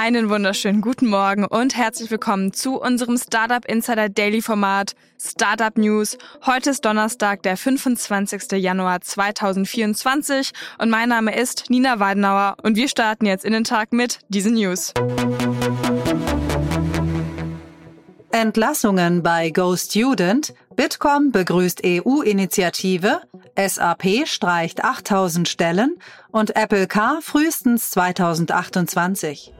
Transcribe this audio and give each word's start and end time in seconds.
Einen 0.00 0.30
wunderschönen 0.30 0.80
guten 0.80 1.08
Morgen 1.08 1.44
und 1.44 1.76
herzlich 1.76 2.08
willkommen 2.08 2.52
zu 2.52 2.80
unserem 2.80 3.18
Startup 3.18 3.64
Insider 3.64 4.08
Daily 4.08 4.40
Format 4.40 4.94
Startup 5.20 5.76
News. 5.76 6.16
Heute 6.46 6.70
ist 6.70 6.84
Donnerstag, 6.84 7.42
der 7.42 7.56
25. 7.56 8.52
Januar 8.62 9.00
2024 9.00 10.52
und 10.78 10.88
mein 10.88 11.08
Name 11.08 11.34
ist 11.36 11.68
Nina 11.68 11.98
Weidenauer 11.98 12.54
und 12.62 12.76
wir 12.76 12.86
starten 12.88 13.26
jetzt 13.26 13.44
in 13.44 13.52
den 13.52 13.64
Tag 13.64 13.92
mit 13.92 14.20
diesen 14.28 14.54
News. 14.54 14.94
Entlassungen 18.30 19.24
bei 19.24 19.50
Go 19.50 19.74
Student, 19.74 20.54
Bitkom 20.76 21.32
begrüßt 21.32 21.82
EU-Initiative, 21.84 23.22
SAP 23.56 24.28
streicht 24.28 24.84
8000 24.84 25.48
Stellen 25.48 25.96
und 26.30 26.54
Apple 26.54 26.86
Car 26.86 27.18
frühestens 27.20 27.90
2028. 27.90 29.54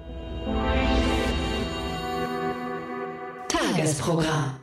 Tagesprogramm. 3.78 4.56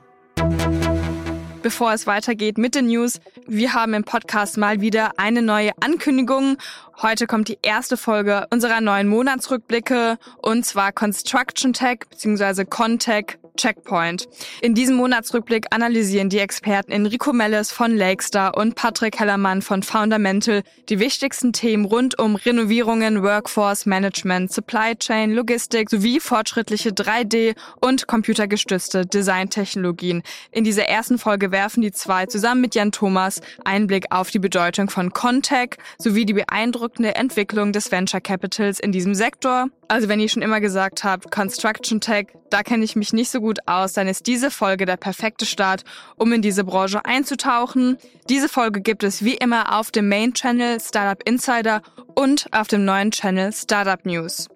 Bevor 1.61 1.93
es 1.93 2.05
weitergeht 2.05 2.57
mit 2.57 2.75
den 2.75 2.87
News, 2.87 3.21
wir 3.47 3.73
haben 3.73 3.93
im 3.93 4.03
Podcast 4.03 4.57
mal 4.57 4.81
wieder 4.81 5.11
eine 5.17 5.41
neue 5.41 5.71
Ankündigung. 5.79 6.57
Heute 7.01 7.25
kommt 7.25 7.47
die 7.47 7.57
erste 7.61 7.95
Folge 7.95 8.45
unserer 8.51 8.81
neuen 8.81 9.07
Monatsrückblicke 9.07 10.17
und 10.41 10.65
zwar 10.65 10.91
Construction 10.91 11.71
Tech 11.71 11.99
bzw. 12.09 12.65
Contech 12.65 13.37
Checkpoint. 13.55 14.27
In 14.61 14.75
diesem 14.75 14.95
Monatsrückblick 14.95 15.67
analysieren 15.71 16.29
die 16.29 16.39
Experten 16.39 16.91
Enrico 16.91 17.33
Melles 17.33 17.71
von 17.71 17.95
Lakestar 17.95 18.57
und 18.57 18.75
Patrick 18.75 19.19
Hellermann 19.19 19.61
von 19.61 19.83
Fundamental 19.83 20.63
die 20.89 20.99
wichtigsten 20.99 21.53
Themen 21.53 21.85
rund 21.85 22.19
um 22.19 22.35
Renovierungen, 22.35 23.23
Workforce 23.23 23.85
Management, 23.85 24.51
Supply 24.51 24.95
Chain, 24.95 25.33
Logistik 25.33 25.89
sowie 25.89 26.19
fortschrittliche 26.19 26.89
3D- 26.89 27.55
und 27.81 28.07
computergestützte 28.07 29.05
Designtechnologien. 29.05 30.23
In 30.51 30.63
dieser 30.63 30.85
ersten 30.85 31.17
Folge 31.17 31.51
werfen 31.51 31.81
die 31.81 31.91
zwei 31.91 32.25
zusammen 32.25 32.61
mit 32.61 32.75
Jan 32.75 32.91
Thomas 32.91 33.41
Einblick 33.63 34.05
auf 34.09 34.31
die 34.31 34.39
Bedeutung 34.39 34.89
von 34.89 35.11
Contech 35.13 35.77
sowie 35.97 36.25
die 36.25 36.33
beeindruckende 36.33 37.15
Entwicklung 37.15 37.71
des 37.71 37.91
Venture 37.91 38.21
Capitals 38.21 38.79
in 38.79 38.91
diesem 38.91 39.15
Sektor. 39.15 39.67
Also 39.87 40.09
wenn 40.09 40.19
ihr 40.19 40.29
schon 40.29 40.41
immer 40.41 40.61
gesagt 40.61 41.03
habt, 41.03 41.31
Construction 41.31 42.01
Tech, 42.01 42.27
da 42.49 42.63
kenne 42.63 42.83
ich 42.83 42.95
mich 42.95 43.13
nicht 43.13 43.29
so 43.29 43.39
gut 43.39 43.44
aus, 43.65 43.93
dann 43.93 44.07
ist 44.07 44.27
diese 44.27 44.51
Folge 44.51 44.85
der 44.85 44.97
perfekte 44.97 45.45
Start, 45.45 45.83
um 46.17 46.31
in 46.33 46.41
diese 46.41 46.63
Branche 46.63 47.05
einzutauchen. 47.05 47.97
Diese 48.29 48.49
Folge 48.49 48.81
gibt 48.81 49.03
es 49.03 49.23
wie 49.23 49.35
immer 49.35 49.77
auf 49.77 49.91
dem 49.91 50.09
Main 50.09 50.33
Channel 50.33 50.79
Startup 50.79 51.21
Insider 51.27 51.81
und 52.15 52.47
auf 52.51 52.67
dem 52.67 52.85
neuen 52.85 53.11
Channel 53.11 53.53
Startup 53.53 54.03
News. 54.05 54.47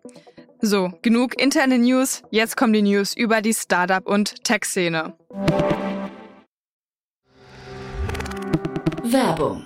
So, 0.61 0.91
genug 1.01 1.39
interne 1.39 1.77
News, 1.77 2.23
jetzt 2.31 2.57
kommen 2.57 2.73
die 2.73 2.81
News 2.81 3.15
über 3.15 3.41
die 3.41 3.53
Startup- 3.53 4.05
und 4.05 4.43
Tech-Szene. 4.43 5.13
Werbung. 9.03 9.65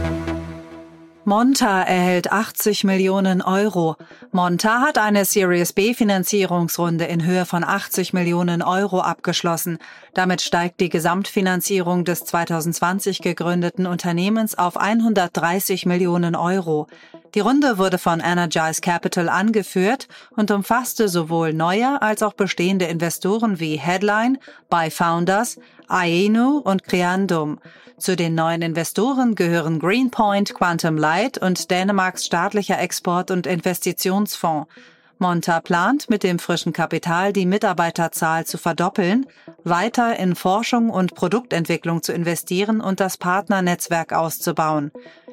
Monta 1.23 1.83
erhält 1.83 2.31
80 2.31 2.83
Millionen 2.83 3.43
Euro. 3.43 3.95
Monta 4.31 4.81
hat 4.81 4.97
eine 4.97 5.23
Series 5.23 5.71
B 5.71 5.93
Finanzierungsrunde 5.93 7.05
in 7.05 7.23
Höhe 7.23 7.45
von 7.45 7.63
80 7.63 8.13
Millionen 8.13 8.63
Euro 8.63 9.01
abgeschlossen. 9.01 9.77
Damit 10.15 10.41
steigt 10.41 10.79
die 10.79 10.89
Gesamtfinanzierung 10.89 12.05
des 12.05 12.25
2020 12.25 13.21
gegründeten 13.21 13.85
Unternehmens 13.85 14.57
auf 14.57 14.77
130 14.77 15.85
Millionen 15.85 16.35
Euro. 16.35 16.87
Die 17.35 17.39
Runde 17.39 17.77
wurde 17.77 17.99
von 17.99 18.19
Energize 18.19 18.81
Capital 18.81 19.29
angeführt 19.29 20.07
und 20.35 20.49
umfasste 20.49 21.07
sowohl 21.07 21.53
neue 21.53 22.01
als 22.01 22.23
auch 22.23 22.33
bestehende 22.33 22.85
Investoren 22.85 23.59
wie 23.59 23.77
Headline, 23.77 24.37
By 24.69 24.89
Founders, 24.89 25.57
Aenu 25.91 26.59
und 26.59 26.83
Creandum. 26.83 27.59
Zu 27.97 28.15
den 28.15 28.33
neuen 28.33 28.61
Investoren 28.61 29.35
gehören 29.35 29.77
Greenpoint, 29.77 30.53
Quantum 30.53 30.97
Light 30.97 31.37
und 31.37 31.69
Dänemarks 31.69 32.25
staatlicher 32.25 32.79
Export- 32.79 33.29
und 33.29 33.45
Investitionsfonds. 33.45 34.67
Monta 35.19 35.59
plant 35.59 36.09
mit 36.09 36.23
dem 36.23 36.39
frischen 36.39 36.73
Kapital 36.73 37.31
die 37.31 37.45
Mitarbeiterzahl 37.45 38.47
zu 38.47 38.57
verdoppeln, 38.57 39.27
weiter 39.63 40.17
in 40.17 40.33
Forschung 40.33 40.89
und 40.89 41.13
Produktentwicklung 41.13 42.01
zu 42.01 42.11
investieren 42.11 42.81
und 42.81 42.99
das 42.99 43.17
Partnernetzwerk 43.17 44.13
auszubauen. 44.13 44.91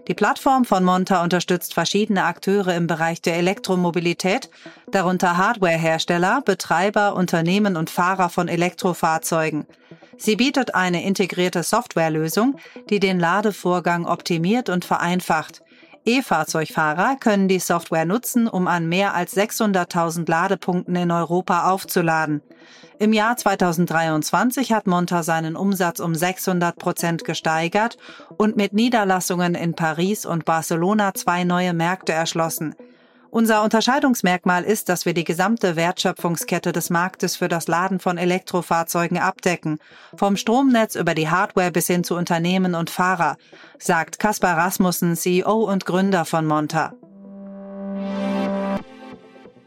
Die 0.09 0.15
Plattform 0.15 0.65
von 0.65 0.85
Monta 0.85 1.23
unterstützt 1.23 1.75
verschiedene 1.75 2.25
Akteure 2.25 2.75
im 2.75 2.87
Bereich 2.87 3.21
der 3.21 3.37
Elektromobilität, 3.37 4.49
darunter 4.91 5.37
Hardwarehersteller, 5.37 6.41
Betreiber, 6.43 7.15
Unternehmen 7.15 7.77
und 7.77 7.91
Fahrer 7.91 8.31
von 8.31 8.49
Elektrofahrzeugen. 8.49 9.67
Sie 10.17 10.37
bietet 10.37 10.75
eine 10.75 11.05
integrierte 11.05 11.63
Softwarelösung, 11.63 12.57
die 12.89 13.01
den 13.01 13.21
Ladevorgang 13.21 14.07
optimiert 14.07 14.71
und 14.71 14.87
vereinfacht. 14.87 15.63
E-Fahrzeugfahrer 16.09 17.17
können 17.21 17.49
die 17.49 17.59
Software 17.59 18.07
nutzen, 18.07 18.49
um 18.49 18.67
an 18.67 18.89
mehr 18.89 19.15
als 19.15 19.37
600.000 19.37 20.27
Ladepunkten 20.27 20.97
in 20.97 21.11
Europa 21.11 21.71
aufzuladen. 21.71 22.41
Im 22.99 23.13
Jahr 23.13 23.37
2023 23.37 24.73
hat 24.73 24.87
Monta 24.87 25.23
seinen 25.23 25.55
Umsatz 25.55 26.01
um 26.01 26.15
600 26.15 26.77
Prozent 26.77 27.25
gesteigert 27.25 27.99
und 28.39 28.57
mit 28.57 28.73
Niederlassungen 28.73 29.55
in 29.55 29.75
Paris 29.75 30.25
und 30.25 30.47
Barcelona 30.47 31.13
zwei 31.13 31.45
neue 31.45 31.75
Märkte 31.75 32.15
erschlossen. 32.15 32.75
Unser 33.31 33.63
Unterscheidungsmerkmal 33.63 34.65
ist, 34.65 34.89
dass 34.89 35.05
wir 35.05 35.13
die 35.13 35.25
gesamte 35.25 35.77
Wertschöpfungskette 35.77 36.73
des 36.73 36.89
Marktes 36.89 37.37
für 37.37 37.49
das 37.49 37.69
Laden 37.69 38.01
von 38.01 38.17
Elektrofahrzeugen 38.17 39.19
abdecken, 39.19 39.79
vom 40.17 40.37
Stromnetz 40.37 40.95
über 40.95 41.15
die 41.15 41.29
Hardware 41.29 41.71
bis 41.71 41.87
hin 41.89 42.05
zu 42.05 42.15
Unternehmen 42.17 42.75
und 42.75 42.89
Fahrer, 42.89 43.37
sagt 43.79 44.19
Kaspar 44.19 44.57
Rasmussen, 44.57 45.15
CEO 45.15 45.71
und 45.71 45.85
Gründer 45.85 46.25
von 46.25 46.47
Monta. 46.47 46.95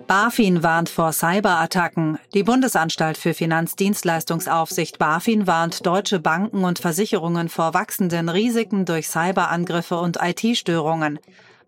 BaFin 0.08 0.62
warnt 0.62 0.90
vor 0.90 1.14
Cyberattacken. 1.14 2.18
Die 2.34 2.44
Bundesanstalt 2.44 3.18
für 3.18 3.34
Finanzdienstleistungsaufsicht 3.34 4.98
BaFin 4.98 5.48
warnt 5.48 5.86
deutsche 5.86 6.20
Banken 6.20 6.66
und 6.66 6.80
Versicherungen 6.80 7.48
vor 7.48 7.74
wachsenden 7.74 8.28
Risiken 8.28 8.86
durch 8.86 9.08
Cyberangriffe 9.08 9.98
und 9.98 10.18
IT-Störungen. 10.22 11.20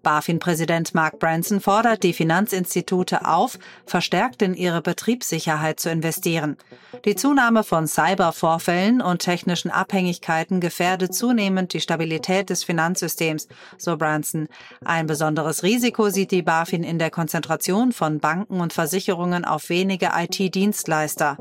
BaFin-Präsident 0.03 0.93
Mark 0.93 1.17
Branson 1.17 1.59
fordert 1.59 2.03
die 2.03 2.13
Finanzinstitute 2.13 3.25
auf, 3.25 3.57
verstärkt 3.85 4.41
in 4.41 4.53
ihre 4.53 4.81
Betriebssicherheit 4.81 5.79
zu 5.79 5.89
investieren. 5.89 6.57
Die 7.05 7.15
Zunahme 7.15 7.63
von 7.63 7.87
Cybervorfällen 7.87 9.01
und 9.01 9.19
technischen 9.19 9.71
Abhängigkeiten 9.71 10.59
gefährdet 10.59 11.15
zunehmend 11.15 11.73
die 11.73 11.81
Stabilität 11.81 12.49
des 12.49 12.63
Finanzsystems, 12.63 13.47
so 13.77 13.97
Branson. 13.97 14.47
Ein 14.85 15.07
besonderes 15.07 15.63
Risiko 15.63 16.09
sieht 16.09 16.31
die 16.31 16.43
BaFin 16.43 16.83
in 16.83 16.99
der 16.99 17.09
Konzentration 17.09 17.91
von 17.91 18.19
Banken 18.19 18.61
und 18.61 18.73
Versicherungen 18.73 19.45
auf 19.45 19.69
wenige 19.69 20.11
IT-Dienstleister. 20.15 21.37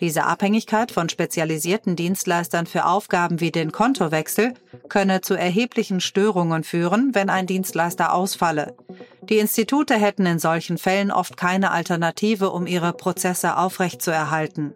Diese 0.00 0.24
Abhängigkeit 0.24 0.90
von 0.90 1.08
spezialisierten 1.08 1.94
Dienstleistern 1.94 2.66
für 2.66 2.86
Aufgaben 2.86 3.40
wie 3.40 3.52
den 3.52 3.70
Kontowechsel 3.70 4.54
könne 4.88 5.20
zu 5.20 5.34
erheblichen 5.34 6.00
Störungen 6.00 6.64
führen, 6.64 7.14
wenn 7.14 7.30
ein 7.30 7.46
Dienstleister 7.46 8.01
ausfalle. 8.10 8.74
Die 9.22 9.38
Institute 9.38 9.94
hätten 9.94 10.26
in 10.26 10.38
solchen 10.38 10.78
Fällen 10.78 11.12
oft 11.12 11.36
keine 11.36 11.70
Alternative, 11.70 12.50
um 12.50 12.66
ihre 12.66 12.92
Prozesse 12.92 13.56
aufrechtzuerhalten. 13.56 14.74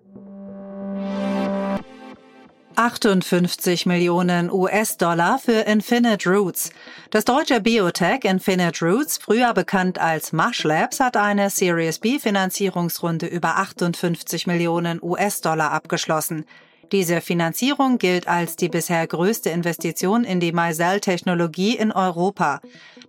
58 2.77 3.87
Millionen 3.87 4.51
US-Dollar 4.53 5.39
für 5.39 5.63
Infinite 5.63 6.29
Roots. 6.29 6.71
Das 7.11 7.25
deutsche 7.25 7.63
Biotech 7.63 8.25
Infinite 8.25 8.85
Roots, 8.85 9.17
früher 9.17 9.55
bekannt 9.55 9.99
als 9.99 10.35
Mush 10.35 10.63
Labs, 10.63 11.01
hat 11.01 11.17
eine 11.17 11.49
Series 11.49 11.99
B 11.99 12.19
Finanzierungsrunde 12.19 13.27
über 13.27 13.57
58 13.57 14.47
Millionen 14.47 15.03
US-Dollar 15.03 15.73
abgeschlossen. 15.73 16.45
Diese 16.93 17.21
Finanzierung 17.21 17.99
gilt 17.99 18.29
als 18.29 18.55
die 18.55 18.69
bisher 18.69 19.07
größte 19.07 19.51
Investition 19.51 20.23
in 20.23 20.39
die 20.39 20.53
Micelle-Technologie 20.53 21.77
in 21.77 21.91
Europa. 21.91 22.61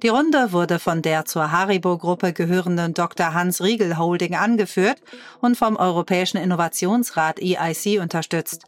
Die 0.01 0.07
Runde 0.07 0.51
wurde 0.51 0.79
von 0.79 1.01
der 1.01 1.25
zur 1.25 1.51
Haribo-Gruppe 1.51 2.33
gehörenden 2.33 2.94
Dr. 2.94 3.33
Hans 3.33 3.62
Riegel 3.62 3.97
Holding 3.97 4.35
angeführt 4.35 5.01
und 5.41 5.57
vom 5.57 5.75
Europäischen 5.75 6.38
Innovationsrat 6.38 7.39
EIC 7.39 8.01
unterstützt. 8.01 8.65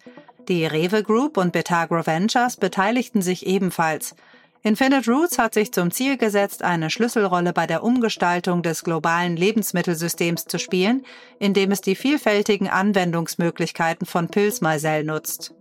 Die 0.47 0.65
Rewe 0.65 1.03
Group 1.03 1.37
und 1.37 1.53
Betagro 1.53 2.05
Ventures 2.05 2.57
beteiligten 2.57 3.21
sich 3.21 3.45
ebenfalls. 3.45 4.15
Infinite 4.61 5.09
Roots 5.09 5.37
hat 5.37 5.53
sich 5.53 5.71
zum 5.71 5.89
Ziel 5.89 6.17
gesetzt, 6.17 6.63
eine 6.63 6.89
Schlüsselrolle 6.89 7.53
bei 7.53 7.65
der 7.65 7.81
Umgestaltung 7.81 8.61
des 8.61 8.83
globalen 8.83 9.37
Lebensmittelsystems 9.37 10.45
zu 10.45 10.59
spielen, 10.59 11.05
indem 11.39 11.71
es 11.71 11.79
die 11.79 11.95
vielfältigen 11.95 12.67
Anwendungsmöglichkeiten 12.67 14.05
von 14.05 14.27
Pilzmeisel 14.27 15.05
nutzt. 15.05 15.53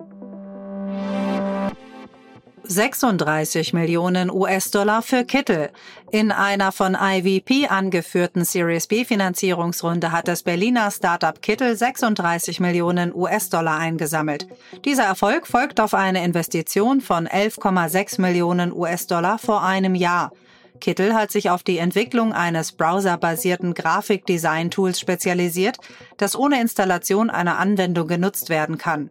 36 2.71 3.73
Millionen 3.73 4.31
US-Dollar 4.31 5.01
für 5.01 5.25
Kittel. 5.25 5.71
In 6.11 6.31
einer 6.31 6.71
von 6.71 6.95
IVP 7.01 7.67
angeführten 7.67 8.45
Series 8.45 8.87
B 8.87 9.07
Finanzierungsrunde 9.07 10.13
hat 10.13 10.29
das 10.29 10.43
Berliner 10.43 10.91
Startup 10.91 11.41
Kittel 11.41 11.75
36 11.75 12.61
Millionen 12.61 13.15
US-Dollar 13.15 13.79
eingesammelt. 13.79 14.47
Dieser 14.85 15.05
Erfolg 15.05 15.47
folgt 15.47 15.81
auf 15.81 15.95
eine 15.95 16.23
Investition 16.23 17.01
von 17.01 17.27
11,6 17.27 18.21
Millionen 18.21 18.75
US-Dollar 18.75 19.39
vor 19.39 19.63
einem 19.63 19.95
Jahr. 19.95 20.31
Kittel 20.79 21.15
hat 21.15 21.31
sich 21.31 21.49
auf 21.49 21.63
die 21.63 21.79
Entwicklung 21.79 22.35
eines 22.35 22.73
browserbasierten 22.73 23.73
Grafikdesign-Tools 23.73 25.01
spezialisiert, 25.01 25.79
das 26.19 26.37
ohne 26.37 26.61
Installation 26.61 27.31
einer 27.31 27.59
Anwendung 27.59 28.07
genutzt 28.07 28.51
werden 28.51 28.77
kann. 28.77 29.11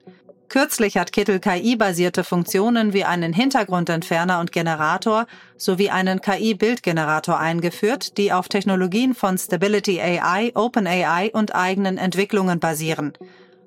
Kürzlich 0.50 0.98
hat 0.98 1.12
Kittel 1.12 1.40
KI-basierte 1.40 2.24
Funktionen 2.24 2.94
wie 2.94 3.04
einen 3.04 3.34
Hintergrundentferner 3.34 4.40
und 4.40 4.54
Generator 4.54 5.28
sowie 5.58 5.90
einen 5.90 6.22
KI-Bildgenerator 6.22 7.38
eingeführt, 7.38 8.18
die 8.18 8.32
auf 8.32 8.48
Technologien 8.48 9.14
von 9.14 9.38
Stability 9.38 10.00
AI, 10.00 10.52
OpenAI 10.56 11.32
und 11.34 11.54
eigenen 11.54 11.98
Entwicklungen 11.98 12.60
basieren. 12.60 13.14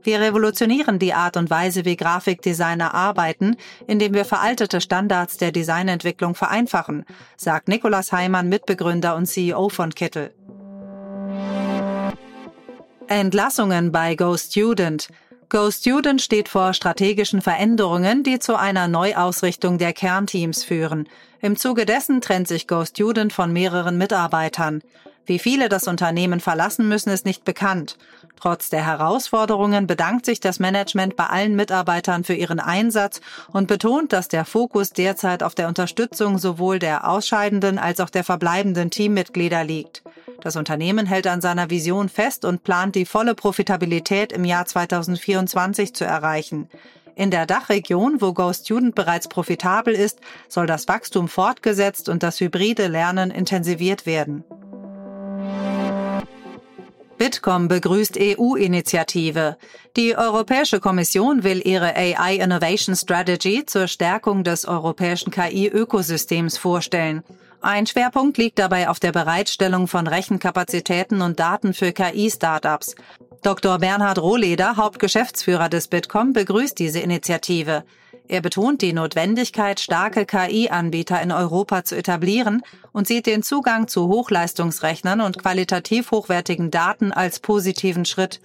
Wir 0.03 0.21
revolutionieren 0.21 0.99
die 0.99 1.13
Art 1.13 1.37
und 1.37 1.51
Weise, 1.51 1.85
wie 1.85 1.97
Grafikdesigner 1.97 2.95
arbeiten, 2.95 3.57
indem 3.87 4.15
wir 4.15 4.25
veraltete 4.25 4.81
Standards 4.81 5.37
der 5.37 5.53
Designentwicklung 5.53 6.35
vereinfachen, 6.35 7.05
sagt 7.37 7.69
Nikolaus 7.69 8.11
Heimann, 8.11 8.49
Mitbegründer 8.49 9.17
und 9.17 9.27
CEO 9.27 9.69
von 9.69 9.95
Kittel. 9.95 10.33
Entlassungen 13.09 13.93
bei 13.93 14.15
GoStudent. 14.15 15.09
GoStudent 15.51 16.23
steht 16.23 16.49
vor 16.49 16.75
strategischen 16.75 17.43
Veränderungen, 17.43 18.23
die 18.23 18.39
zu 18.39 18.55
einer 18.57 18.87
Neuausrichtung 18.87 19.79
der 19.79 19.93
Kernteams 19.93 20.63
führen. 20.63 21.09
Im 21.41 21.57
Zuge 21.57 21.87
dessen 21.87 22.21
trennt 22.21 22.47
sich 22.47 22.69
GoStudent 22.69 23.33
von 23.33 23.53
mehreren 23.53 23.99
Mitarbeitern. 23.99 24.81
Wie 25.27 25.41
viele 25.41 25.69
das 25.69 25.89
Unternehmen 25.89 26.39
verlassen 26.39 26.89
müssen, 26.89 27.11
ist 27.11 27.27
nicht 27.27 27.45
bekannt. 27.45 27.99
Trotz 28.41 28.71
der 28.71 28.87
Herausforderungen 28.87 29.89
bedankt 29.89 30.25
sich 30.25 30.39
das 30.39 30.61
Management 30.61 31.17
bei 31.17 31.27
allen 31.27 31.57
Mitarbeitern 31.57 32.23
für 32.23 32.35
ihren 32.35 32.61
Einsatz 32.61 33.21
und 33.53 33.67
betont, 33.67 34.13
dass 34.13 34.29
der 34.29 34.45
Fokus 34.45 34.91
derzeit 34.91 35.43
auf 35.43 35.57
der 35.57 35.67
Unterstützung 35.67 36.39
sowohl 36.39 36.79
der 36.79 37.09
ausscheidenden 37.09 37.77
als 37.77 37.99
auch 37.99 38.11
der 38.11 38.23
verbleibenden 38.23 38.93
Teammitglieder 38.93 39.65
liegt. 39.65 40.05
Das 40.41 40.57
Unternehmen 40.57 41.07
hält 41.07 41.27
an 41.27 41.41
seiner 41.41 41.69
Vision 41.69 42.09
fest 42.09 42.45
und 42.45 42.65
plant 42.65 42.95
die 42.95 43.05
volle 43.05 43.35
Profitabilität 43.35 44.33
im 44.33 44.45
Jahr 44.45 44.65
2024 44.65 45.95
zu 45.95 46.05
erreichen. 46.05 46.69
In 47.15 47.31
der 47.31 47.45
Dachregion, 47.45 48.21
wo 48.21 48.33
GoStudent 48.33 48.95
bereits 48.95 49.29
profitabel 49.29 49.95
ist, 49.95 50.21
soll 50.49 50.67
das 50.67 50.89
Wachstum 50.89 51.29
fortgesetzt 51.29 52.09
und 52.09 52.23
das 52.23 52.41
hybride 52.41 52.87
Lernen 52.87 53.31
intensiviert 53.31 54.07
werden. 54.07 54.45
Bitkom 57.19 57.69
begrüßt 57.69 58.17
EU-Initiative. 58.19 59.59
Die 59.95 60.17
Europäische 60.17 60.81
Kommission 60.81 61.45
will 61.45 61.61
ihre 61.63 61.95
AI 61.95 62.37
Innovation 62.37 62.97
Strategy 62.97 63.67
zur 63.67 63.89
Stärkung 63.89 64.43
des 64.43 64.65
europäischen 64.65 65.31
KI-Ökosystems 65.31 66.57
vorstellen. 66.57 67.23
Ein 67.63 67.87
Schwerpunkt 67.87 68.39
liegt 68.39 68.59
dabei 68.59 68.89
auf 68.89 69.01
der 69.01 69.13
Bereitstellung 69.13 69.87
von 69.87 70.07
Rechenkapazitäten 70.07 71.21
und 71.21 71.39
Daten 71.39 71.75
für 71.75 71.93
KI-Startups. 71.93 72.95
Dr. 73.43 73.79
Bernhard 73.79 74.19
Rohleder, 74.19 74.77
Hauptgeschäftsführer 74.77 75.69
des 75.69 75.89
Bitkom, 75.89 76.33
begrüßt 76.33 76.79
diese 76.79 77.01
Initiative. 77.01 77.85
Er 78.29 78.41
betont 78.41 78.81
die 78.81 78.95
Notwendigkeit, 78.95 79.79
starke 79.79 80.25
KI-Anbieter 80.25 81.21
in 81.21 81.33
Europa 81.33 81.85
zu 81.85 81.97
etablieren 81.97 82.63
und 82.93 83.07
sieht 83.07 83.27
den 83.27 83.43
Zugang 83.43 83.89
zu 83.89 84.09
Hochleistungsrechnern 84.09 85.21
und 85.21 85.37
qualitativ 85.37 86.13
hochwertigen 86.13 86.71
Daten 86.71 87.13
als 87.13 87.41
positiven 87.41 88.07
Schritt. 88.07 88.41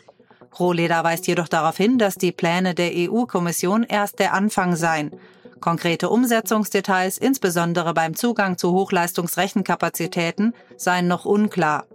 Rohleder 0.59 1.05
weist 1.05 1.27
jedoch 1.27 1.47
darauf 1.47 1.77
hin, 1.77 1.97
dass 1.97 2.15
die 2.15 2.33
Pläne 2.33 2.73
der 2.73 2.91
EU-Kommission 2.93 3.83
erst 3.83 4.19
der 4.19 4.33
Anfang 4.33 4.75
seien. 4.75 5.11
Konkrete 5.59 6.09
Umsetzungsdetails, 6.09 7.17
insbesondere 7.17 7.93
beim 7.93 8.15
Zugang 8.15 8.57
zu 8.57 8.71
Hochleistungsrechenkapazitäten, 8.71 10.53
seien 10.77 11.07
noch 11.07 11.25
unklar. 11.25 11.85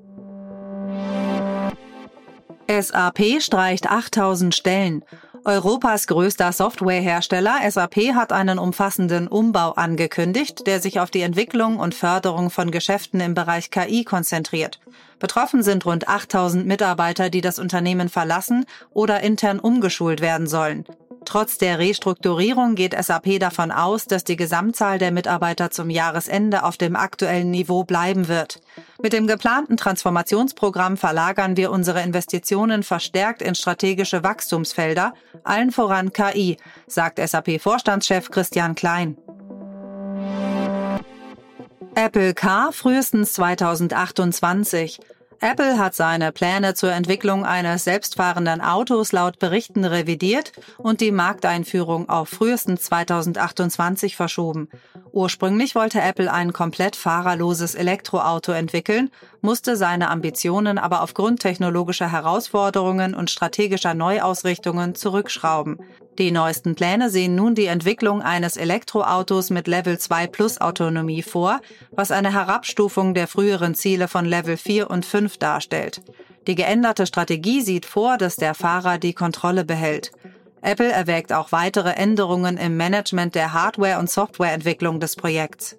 SAP 2.69 3.41
streicht 3.41 3.91
8000 3.91 4.55
Stellen. 4.55 5.05
Europas 5.45 6.07
größter 6.07 6.53
Softwarehersteller 6.53 7.59
SAP 7.69 8.15
hat 8.15 8.33
einen 8.33 8.59
umfassenden 8.59 9.27
Umbau 9.27 9.73
angekündigt, 9.73 10.67
der 10.67 10.81
sich 10.81 11.01
auf 11.01 11.11
die 11.11 11.23
Entwicklung 11.23 11.79
und 11.79 11.95
Förderung 11.95 12.51
von 12.51 12.71
Geschäften 12.71 13.21
im 13.21 13.35
Bereich 13.35 13.71
KI 13.71 14.05
konzentriert. 14.05 14.79
Betroffen 15.21 15.62
sind 15.62 15.87
rund 15.87 16.09
8000 16.09 16.67
Mitarbeiter, 16.67 17.31
die 17.31 17.43
das 17.43 17.59
Unternehmen 17.59 18.09
verlassen 18.09 18.65
oder 18.93 19.21
intern 19.21 19.61
umgeschult 19.61 20.21
werden 20.21 20.49
sollen. 20.49 20.85
Trotz 21.27 21.59
der 21.59 21.79
Restrukturierung 21.79 22.75
geht 22.75 22.97
SAP 23.00 23.39
davon 23.39 23.71
aus, 23.71 24.07
dass 24.07 24.25
die 24.25 24.37
Gesamtzahl 24.37 24.99
der 24.99 25.12
Mitarbeiter 25.12 25.71
zum 25.71 25.91
Jahresende 25.91 26.65
auf 26.65 26.79
dem 26.79 26.97
aktuellen 26.97 27.50
Niveau 27.50 27.85
bleiben 27.85 28.27
wird. 28.27 28.61
Mit 29.03 29.12
dem 29.12 29.27
geplanten 29.27 29.77
Transformationsprogramm 29.77 30.97
verlagern 30.97 31.59
wir 31.59 31.71
unsere 31.71 32.03
Investitionen 32.03 32.83
verstärkt 32.83 33.43
in 33.43 33.55
strategische 33.55 34.25
Wachstumsfelder, 34.25 35.12
allen 35.45 35.71
voran 35.71 36.12
KI, 36.12 36.57
sagt 36.87 37.19
SAP-Vorstandschef 37.19 38.31
Christian 38.31 38.75
Klein. 38.75 39.19
Apple 41.95 42.35
Car 42.35 42.73
frühestens 42.73 43.35
2028. 43.35 45.00
Apple 45.42 45.78
hat 45.78 45.94
seine 45.94 46.32
Pläne 46.32 46.75
zur 46.75 46.92
Entwicklung 46.92 47.47
eines 47.47 47.85
selbstfahrenden 47.85 48.61
Autos 48.61 49.12
laut 49.12 49.38
Berichten 49.38 49.87
revidiert 49.87 50.52
und 50.76 51.00
die 51.00 51.12
Markteinführung 51.12 52.11
auf 52.11 52.28
frühestens 52.28 52.82
2028 52.82 54.16
verschoben. 54.16 54.68
Ursprünglich 55.12 55.75
wollte 55.75 56.00
Apple 56.00 56.33
ein 56.33 56.52
komplett 56.52 56.95
fahrerloses 56.95 57.75
Elektroauto 57.75 58.52
entwickeln, 58.52 59.11
musste 59.40 59.76
seine 59.76 60.09
Ambitionen 60.09 60.79
aber 60.79 61.02
aufgrund 61.02 61.40
technologischer 61.40 62.12
Herausforderungen 62.12 63.14
und 63.14 63.31
strategischer 63.31 63.95
Neuausrichtungen 63.95 64.95
zurückschrauben. 64.95 65.79
Die 66.19 66.31
neuesten 66.31 66.75
Pläne 66.75 67.11
sehen 67.11 67.35
nun 67.35 67.55
die 67.55 67.67
Entwicklung 67.67 68.23
eines 68.23 68.57
Elektroautos 68.57 69.50
mit 69.50 69.67
Level 69.67 69.99
2 69.99 70.26
Plus 70.29 70.61
Autonomie 70.61 71.23
vor, 71.23 71.61
was 71.90 72.11
eine 72.11 72.33
Herabstufung 72.33 73.14
der 73.14 73.26
früheren 73.26 73.75
Ziele 73.75 74.07
von 74.07 74.25
Level 74.25 74.57
4 74.57 74.90
und 74.90 75.07
5 75.07 75.38
darstellt. 75.38 76.02
Die 76.47 76.55
geänderte 76.55 77.07
Strategie 77.07 77.62
sieht 77.62 77.87
vor, 77.87 78.17
dass 78.17 78.37
der 78.37 78.55
Fahrer 78.55 78.99
die 78.99 79.12
Kontrolle 79.12 79.64
behält. 79.64 80.12
Apple 80.62 80.90
erwägt 80.90 81.33
auch 81.33 81.52
weitere 81.52 81.90
Änderungen 81.90 82.57
im 82.57 82.76
Management 82.76 83.35
der 83.35 83.52
Hardware- 83.52 83.99
und 83.99 84.11
Softwareentwicklung 84.11 85.00
des 85.00 85.17
Projekts. 85.17 85.76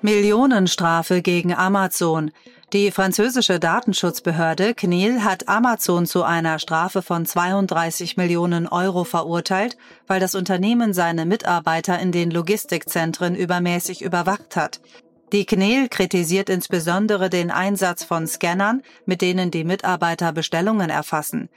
Millionenstrafe 0.00 1.22
gegen 1.22 1.52
Amazon. 1.52 2.30
Die 2.72 2.90
französische 2.90 3.58
Datenschutzbehörde 3.58 4.74
CNIL 4.74 5.24
hat 5.24 5.48
Amazon 5.48 6.06
zu 6.06 6.22
einer 6.22 6.58
Strafe 6.58 7.02
von 7.02 7.26
32 7.26 8.16
Millionen 8.16 8.68
Euro 8.68 9.04
verurteilt, 9.04 9.76
weil 10.06 10.20
das 10.20 10.34
Unternehmen 10.34 10.92
seine 10.92 11.26
Mitarbeiter 11.26 11.98
in 11.98 12.12
den 12.12 12.30
Logistikzentren 12.30 13.34
übermäßig 13.34 14.02
überwacht 14.02 14.54
hat. 14.54 14.80
Die 15.32 15.46
CNIL 15.46 15.88
kritisiert 15.88 16.48
insbesondere 16.48 17.28
den 17.28 17.50
Einsatz 17.50 18.04
von 18.04 18.26
Scannern, 18.26 18.82
mit 19.04 19.20
denen 19.20 19.50
die 19.50 19.64
Mitarbeiter 19.64 20.32
Bestellungen 20.32 20.90
erfassen. 20.90 21.48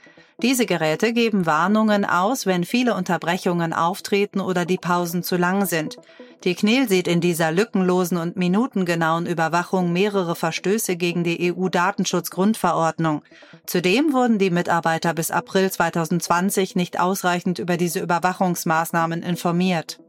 Diese 0.42 0.66
Geräte 0.66 1.12
geben 1.12 1.46
Warnungen 1.46 2.04
aus, 2.04 2.46
wenn 2.46 2.64
viele 2.64 2.96
Unterbrechungen 2.96 3.72
auftreten 3.72 4.40
oder 4.40 4.64
die 4.64 4.76
Pausen 4.76 5.22
zu 5.22 5.36
lang 5.36 5.66
sind. 5.66 5.98
Die 6.42 6.56
CNIL 6.56 6.88
sieht 6.88 7.06
in 7.06 7.20
dieser 7.20 7.52
lückenlosen 7.52 8.18
und 8.18 8.36
minutengenauen 8.36 9.26
Überwachung 9.26 9.92
mehrere 9.92 10.34
Verstöße 10.34 10.96
gegen 10.96 11.22
die 11.22 11.54
EU-Datenschutzgrundverordnung. 11.54 13.22
Zudem 13.66 14.12
wurden 14.12 14.38
die 14.38 14.50
Mitarbeiter 14.50 15.14
bis 15.14 15.30
April 15.30 15.70
2020 15.70 16.74
nicht 16.74 16.98
ausreichend 16.98 17.60
über 17.60 17.76
diese 17.76 18.00
Überwachungsmaßnahmen 18.00 19.22
informiert. 19.22 20.00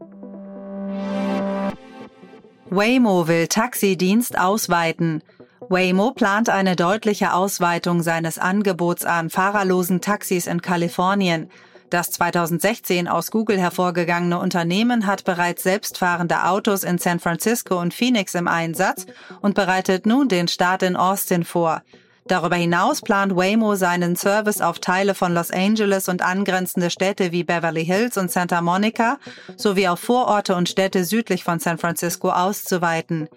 Waymo 2.72 3.28
will 3.28 3.48
Taxidienst 3.48 4.40
ausweiten. 4.40 5.22
Waymo 5.70 6.12
plant 6.12 6.50
eine 6.50 6.76
deutliche 6.76 7.34
Ausweitung 7.34 8.02
seines 8.02 8.38
Angebots 8.38 9.06
an 9.06 9.30
fahrerlosen 9.30 10.02
Taxis 10.02 10.48
in 10.48 10.62
Kalifornien. 10.62 11.50
Das 11.90 12.12
2016 12.12 13.08
aus 13.08 13.30
Google 13.30 13.60
hervorgegangene 13.60 14.40
Unternehmen 14.40 15.06
hat 15.06 15.26
bereits 15.26 15.64
selbstfahrende 15.64 16.46
Autos 16.46 16.84
in 16.84 16.98
San 16.98 17.20
Francisco 17.20 17.80
und 17.80 17.94
Phoenix 17.94 18.34
im 18.36 18.48
Einsatz 18.48 19.06
und 19.42 19.54
bereitet 19.54 20.06
nun 20.06 20.28
den 20.28 20.48
Start 20.48 20.84
in 20.84 20.96
Austin 20.96 21.44
vor. 21.44 21.84
Darüber 22.34 22.56
hinaus 22.56 23.04
plant 23.04 23.36
Waymo 23.36 23.76
seinen 23.76 24.16
Service 24.16 24.60
auf 24.60 24.80
Teile 24.80 25.14
von 25.14 25.36
Los 25.36 25.52
Angeles 25.52 26.10
und 26.10 26.24
angrenzende 26.24 26.90
Städte 26.90 27.32
wie 27.32 27.44
Beverly 27.44 27.86
Hills 27.86 28.18
und 28.18 28.32
Santa 28.32 28.60
Monica 28.60 29.20
sowie 29.56 29.88
auf 29.88 30.00
Vororte 30.00 30.56
und 30.56 30.68
Städte 30.68 31.04
südlich 31.06 31.44
von 31.44 31.60
San 31.60 31.78
Francisco 31.78 32.32
auszuweiten. 32.32 33.30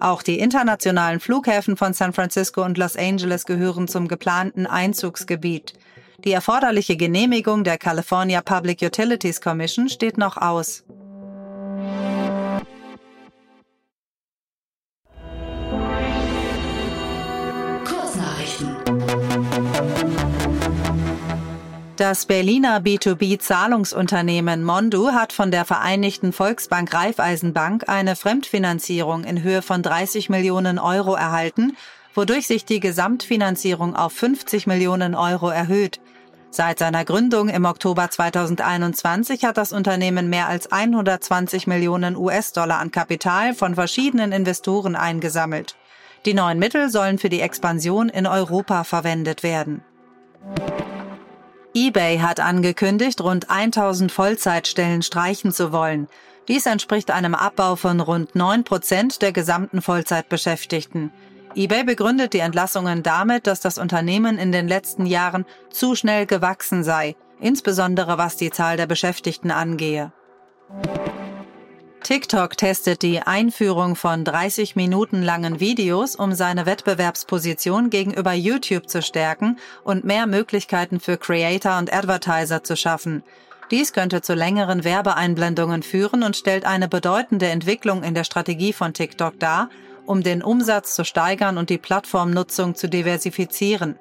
Auch 0.00 0.22
die 0.22 0.38
internationalen 0.38 1.18
Flughäfen 1.18 1.78
von 1.78 1.94
San 1.94 2.12
Francisco 2.12 2.62
und 2.62 2.76
Los 2.76 2.94
Angeles 2.94 3.46
gehören 3.46 3.88
zum 3.88 4.06
geplanten 4.06 4.66
Einzugsgebiet. 4.66 5.72
Die 6.22 6.32
erforderliche 6.32 6.98
Genehmigung 6.98 7.64
der 7.64 7.78
California 7.78 8.42
Public 8.42 8.82
Utilities 8.82 9.40
Commission 9.40 9.88
steht 9.88 10.18
noch 10.18 10.36
aus. 10.36 10.84
Das 22.02 22.26
Berliner 22.26 22.80
B2B-Zahlungsunternehmen 22.80 24.64
Mondu 24.64 25.12
hat 25.12 25.32
von 25.32 25.52
der 25.52 25.64
Vereinigten 25.64 26.32
Volksbank 26.32 26.92
Raiffeisenbank 26.92 27.88
eine 27.88 28.16
Fremdfinanzierung 28.16 29.22
in 29.22 29.44
Höhe 29.44 29.62
von 29.62 29.84
30 29.84 30.28
Millionen 30.28 30.80
Euro 30.80 31.14
erhalten, 31.14 31.76
wodurch 32.12 32.48
sich 32.48 32.64
die 32.64 32.80
Gesamtfinanzierung 32.80 33.94
auf 33.94 34.14
50 34.14 34.66
Millionen 34.66 35.14
Euro 35.14 35.48
erhöht. 35.48 36.00
Seit 36.50 36.80
seiner 36.80 37.04
Gründung 37.04 37.48
im 37.48 37.66
Oktober 37.66 38.10
2021 38.10 39.44
hat 39.44 39.56
das 39.56 39.72
Unternehmen 39.72 40.28
mehr 40.28 40.48
als 40.48 40.72
120 40.72 41.68
Millionen 41.68 42.16
US-Dollar 42.16 42.80
an 42.80 42.90
Kapital 42.90 43.54
von 43.54 43.76
verschiedenen 43.76 44.32
Investoren 44.32 44.96
eingesammelt. 44.96 45.76
Die 46.26 46.34
neuen 46.34 46.58
Mittel 46.58 46.90
sollen 46.90 47.18
für 47.18 47.28
die 47.28 47.42
Expansion 47.42 48.08
in 48.08 48.26
Europa 48.26 48.82
verwendet 48.82 49.44
werden 49.44 49.84
eBay 51.74 52.18
hat 52.18 52.38
angekündigt, 52.38 53.20
rund 53.22 53.48
1000 53.48 54.12
Vollzeitstellen 54.12 55.02
streichen 55.02 55.52
zu 55.52 55.72
wollen. 55.72 56.06
Dies 56.48 56.66
entspricht 56.66 57.10
einem 57.10 57.34
Abbau 57.34 57.76
von 57.76 58.00
rund 58.00 58.34
9 58.34 58.64
Prozent 58.64 59.22
der 59.22 59.32
gesamten 59.32 59.80
Vollzeitbeschäftigten. 59.80 61.12
eBay 61.54 61.84
begründet 61.84 62.34
die 62.34 62.40
Entlassungen 62.40 63.02
damit, 63.02 63.46
dass 63.46 63.60
das 63.60 63.78
Unternehmen 63.78 64.38
in 64.38 64.52
den 64.52 64.68
letzten 64.68 65.06
Jahren 65.06 65.46
zu 65.70 65.94
schnell 65.94 66.26
gewachsen 66.26 66.84
sei, 66.84 67.16
insbesondere 67.40 68.18
was 68.18 68.36
die 68.36 68.50
Zahl 68.50 68.76
der 68.76 68.86
Beschäftigten 68.86 69.50
angehe. 69.50 70.12
TikTok 72.02 72.56
testet 72.56 73.02
die 73.02 73.20
Einführung 73.20 73.94
von 73.94 74.24
30 74.24 74.74
Minuten 74.74 75.22
langen 75.22 75.60
Videos, 75.60 76.16
um 76.16 76.34
seine 76.34 76.66
Wettbewerbsposition 76.66 77.90
gegenüber 77.90 78.32
YouTube 78.32 78.88
zu 78.88 79.02
stärken 79.02 79.56
und 79.84 80.02
mehr 80.02 80.26
Möglichkeiten 80.26 80.98
für 80.98 81.16
Creator 81.16 81.78
und 81.78 81.92
Advertiser 81.92 82.64
zu 82.64 82.76
schaffen. 82.76 83.22
Dies 83.70 83.92
könnte 83.92 84.20
zu 84.20 84.34
längeren 84.34 84.82
Werbeeinblendungen 84.82 85.84
führen 85.84 86.24
und 86.24 86.36
stellt 86.36 86.66
eine 86.66 86.88
bedeutende 86.88 87.46
Entwicklung 87.46 88.02
in 88.02 88.14
der 88.14 88.24
Strategie 88.24 88.72
von 88.72 88.94
TikTok 88.94 89.38
dar, 89.38 89.70
um 90.04 90.24
den 90.24 90.42
Umsatz 90.42 90.96
zu 90.96 91.04
steigern 91.04 91.56
und 91.56 91.70
die 91.70 91.78
Plattformnutzung 91.78 92.74
zu 92.74 92.88
diversifizieren. 92.88 93.96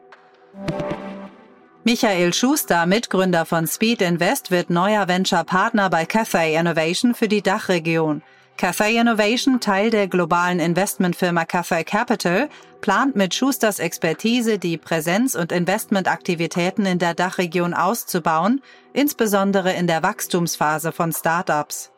Michael 1.83 2.31
Schuster, 2.31 2.85
Mitgründer 2.85 3.43
von 3.43 3.65
Speed 3.65 4.03
Invest, 4.03 4.51
wird 4.51 4.69
neuer 4.69 5.07
Venture-Partner 5.07 5.89
bei 5.89 6.05
Cathay 6.05 6.55
Innovation 6.55 7.15
für 7.15 7.27
die 7.27 7.41
Dachregion. 7.41 8.21
Cathay 8.55 8.97
Innovation, 8.97 9.59
Teil 9.59 9.89
der 9.89 10.07
globalen 10.07 10.59
Investmentfirma 10.59 11.45
Cathay 11.45 11.83
Capital, 11.83 12.49
plant 12.81 13.15
mit 13.15 13.33
Schusters 13.33 13.79
Expertise 13.79 14.59
die 14.59 14.77
Präsenz- 14.77 15.35
und 15.35 15.51
Investmentaktivitäten 15.51 16.85
in 16.85 16.99
der 16.99 17.15
Dachregion 17.15 17.73
auszubauen, 17.73 18.61
insbesondere 18.93 19.73
in 19.73 19.87
der 19.87 20.03
Wachstumsphase 20.03 20.91
von 20.91 21.11
Startups. 21.11 21.91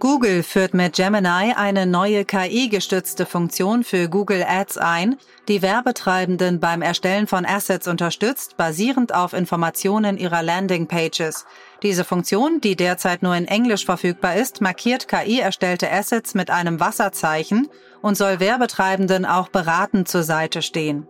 Google 0.00 0.42
führt 0.42 0.72
mit 0.72 0.94
Gemini 0.96 1.52
eine 1.54 1.84
neue 1.84 2.24
KI-gestützte 2.24 3.26
Funktion 3.26 3.84
für 3.84 4.08
Google 4.08 4.42
Ads 4.42 4.78
ein, 4.78 5.16
die 5.46 5.60
Werbetreibenden 5.60 6.58
beim 6.58 6.80
Erstellen 6.80 7.26
von 7.26 7.44
Assets 7.44 7.86
unterstützt, 7.86 8.56
basierend 8.56 9.14
auf 9.14 9.34
Informationen 9.34 10.16
ihrer 10.16 10.42
Landingpages. 10.42 11.44
Diese 11.82 12.04
Funktion, 12.04 12.62
die 12.62 12.76
derzeit 12.76 13.22
nur 13.22 13.36
in 13.36 13.44
Englisch 13.46 13.84
verfügbar 13.84 14.36
ist, 14.36 14.62
markiert 14.62 15.06
KI-erstellte 15.06 15.92
Assets 15.92 16.32
mit 16.32 16.50
einem 16.50 16.80
Wasserzeichen 16.80 17.68
und 18.00 18.16
soll 18.16 18.40
Werbetreibenden 18.40 19.26
auch 19.26 19.50
beratend 19.50 20.08
zur 20.08 20.22
Seite 20.22 20.62
stehen. 20.62 21.06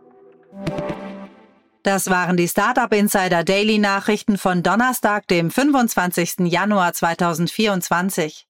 Das 1.84 2.10
waren 2.10 2.36
die 2.36 2.48
Startup 2.48 2.92
Insider 2.92 3.44
Daily 3.44 3.78
Nachrichten 3.78 4.36
von 4.36 4.64
Donnerstag, 4.64 5.28
dem 5.28 5.52
25. 5.52 6.40
Januar 6.40 6.92
2024. 6.92 8.48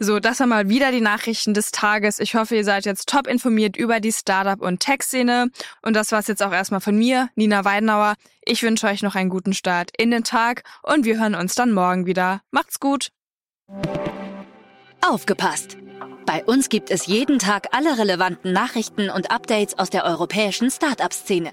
So, 0.00 0.18
das 0.18 0.40
waren 0.40 0.48
mal 0.48 0.68
wieder 0.68 0.90
die 0.90 1.00
Nachrichten 1.00 1.54
des 1.54 1.70
Tages. 1.70 2.18
Ich 2.18 2.34
hoffe, 2.34 2.56
ihr 2.56 2.64
seid 2.64 2.84
jetzt 2.84 3.08
top 3.08 3.26
informiert 3.26 3.76
über 3.76 4.00
die 4.00 4.12
Startup- 4.12 4.60
und 4.60 4.80
Tech-Szene. 4.80 5.50
Und 5.82 5.94
das 5.94 6.10
war's 6.12 6.26
jetzt 6.26 6.42
auch 6.42 6.52
erstmal 6.52 6.80
von 6.80 6.96
mir, 6.96 7.30
Nina 7.36 7.64
Weidenauer. 7.64 8.14
Ich 8.44 8.62
wünsche 8.62 8.86
euch 8.86 9.02
noch 9.02 9.14
einen 9.14 9.30
guten 9.30 9.54
Start 9.54 9.90
in 9.96 10.10
den 10.10 10.24
Tag 10.24 10.64
und 10.82 11.04
wir 11.04 11.18
hören 11.18 11.34
uns 11.34 11.54
dann 11.54 11.72
morgen 11.72 12.06
wieder. 12.06 12.42
Macht's 12.50 12.80
gut! 12.80 13.10
Aufgepasst! 15.00 15.78
Bei 16.26 16.42
uns 16.44 16.68
gibt 16.68 16.90
es 16.90 17.06
jeden 17.06 17.38
Tag 17.38 17.68
alle 17.72 17.98
relevanten 17.98 18.52
Nachrichten 18.52 19.10
und 19.10 19.30
Updates 19.30 19.78
aus 19.78 19.90
der 19.90 20.04
europäischen 20.04 20.70
Startup-Szene. 20.70 21.52